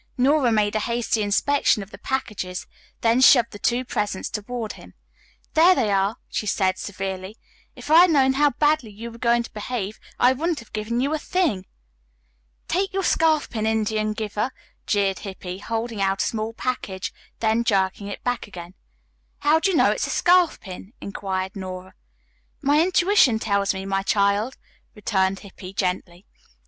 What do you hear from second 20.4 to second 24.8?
pin?" inquired Nora. "My intuition tells me, my child,"